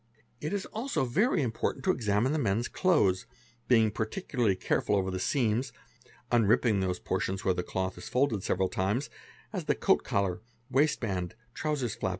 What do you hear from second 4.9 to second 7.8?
over the seams, unripping those portions where the